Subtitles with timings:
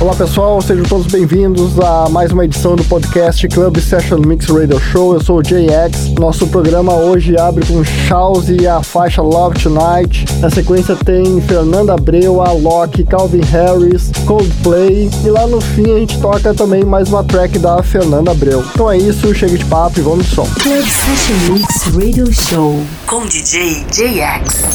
[0.00, 4.78] Olá pessoal, sejam todos bem-vindos a mais uma edição do podcast Club Session Mix Radio
[4.78, 5.14] Show.
[5.14, 6.14] Eu sou o JX.
[6.20, 10.24] Nosso programa hoje abre com Shouse e a faixa Love Tonight.
[10.38, 16.20] Na sequência tem Fernanda Abreu, Alok, Calvin Harris, Coldplay e lá no fim a gente
[16.20, 18.64] toca também mais uma track da Fernanda Abreu.
[18.72, 20.46] Então é isso, chega de papo e vamos de som.
[20.62, 24.68] Club Session Mix Radio Show com DJ JX.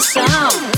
[0.00, 0.69] some.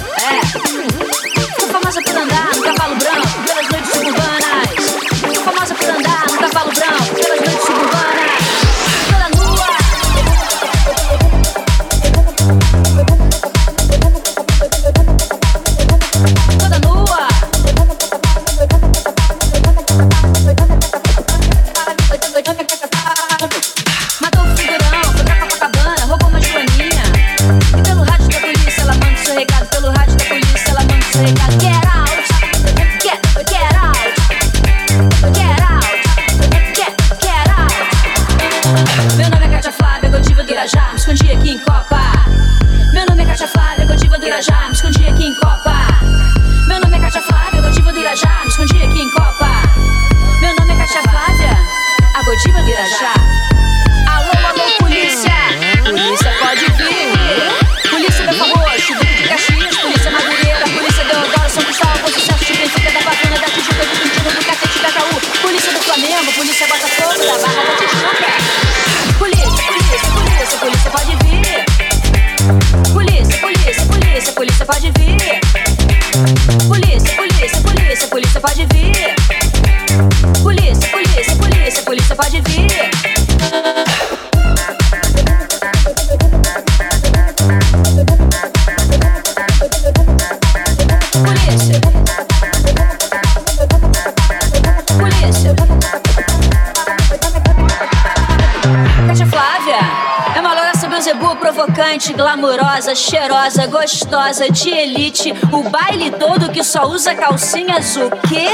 [102.73, 105.35] Glamurosa, cheirosa, gostosa, de elite.
[105.53, 108.49] O baile todo que só usa calcinhas, o quê?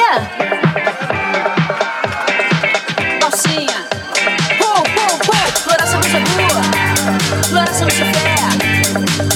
[3.21, 3.87] Calcinha.
[4.59, 5.33] Pô, pô, pô.
[5.63, 6.63] Floração de boa.
[7.49, 8.35] Floração de fé.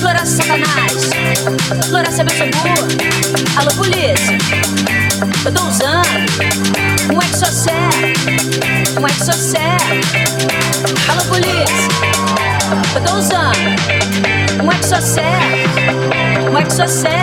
[0.01, 1.11] Floração satanás.
[1.89, 2.89] Floração boa.
[3.57, 4.39] Alô, polícia.
[5.45, 6.09] Eu tô usando
[7.15, 7.73] um exocé.
[9.01, 9.77] Um exocé.
[11.09, 11.89] Alô, polícia.
[12.95, 14.32] Eu tô usando
[14.63, 15.23] um exocé,
[16.51, 17.19] um exocé.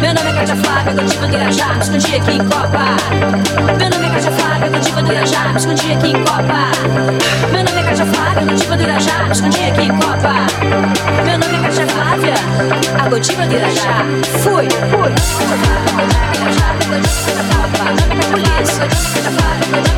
[0.00, 2.96] Meu nome é Cátia Flávia, cantiva do Irajá, me escondi aqui em Copa.
[3.78, 6.70] Meu nome é Cátia Flávia, cantiva do Irajá, me escondi aqui em Copa.
[7.52, 10.46] Meu nome é Cátia Flávia, cantiva do Irajá, me escondi aqui em Copa.
[11.24, 12.34] Meu nome é Cátia Flávia,
[12.98, 14.04] a gotiva do Irajá.
[14.42, 15.14] Fui, fui.
[18.32, 19.96] Polícia, Cátia Flávia,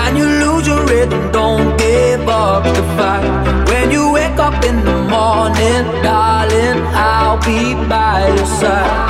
[0.00, 3.68] and you lose your rhythm, don't give up the fight.
[3.68, 9.08] When you wake up in the morning, darling, I'll be by your side.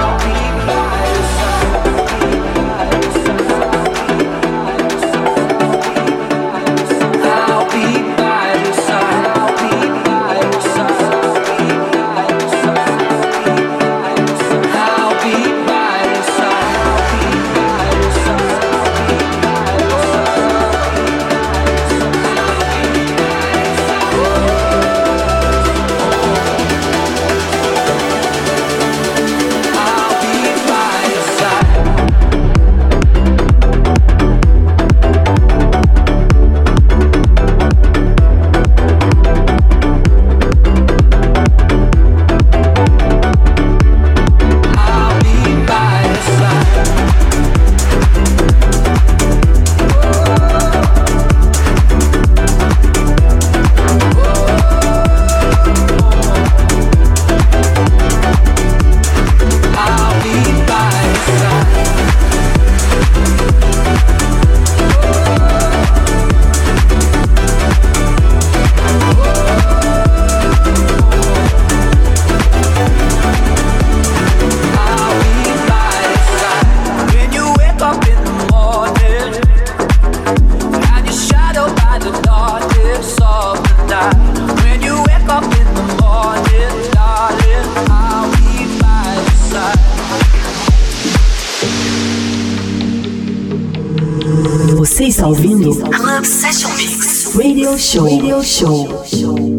[97.78, 98.04] Show.
[98.04, 99.57] Radio Show.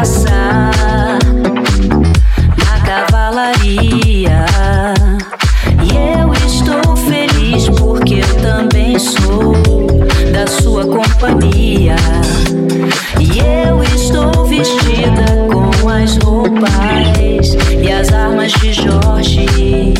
[0.00, 0.70] caça
[2.56, 4.46] na cavalaria.
[5.84, 9.52] E eu estou feliz porque eu também sou
[10.32, 11.96] da sua companhia.
[13.20, 19.92] E eu estou vestida com as roupas e as armas de Jorge.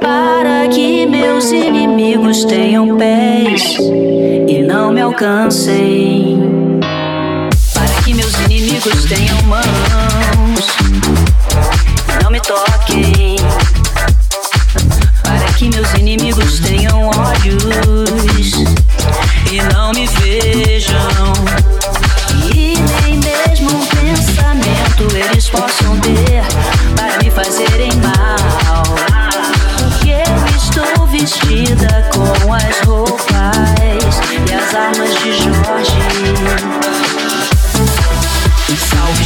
[0.00, 3.76] Para que meus inimigos tenham pés
[4.48, 6.21] e não me alcancem.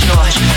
[0.07, 0.56] nós.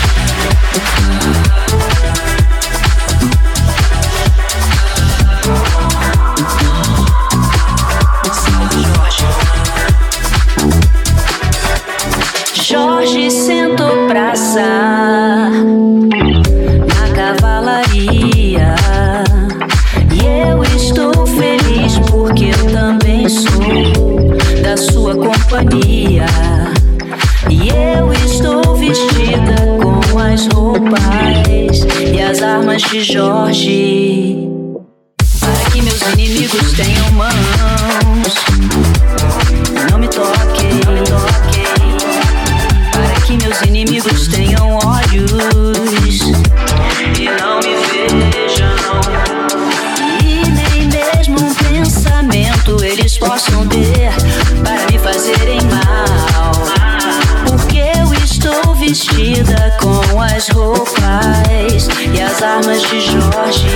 [61.80, 63.66] Borges e as armas de Jorge.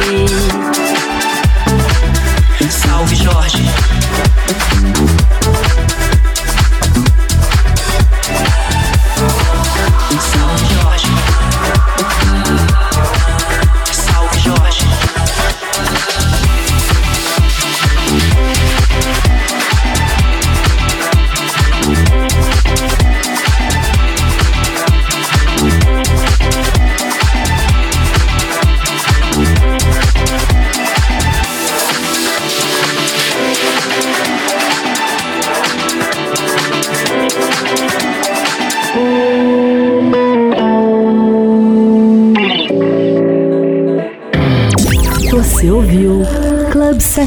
[2.71, 3.63] Salve Jorge.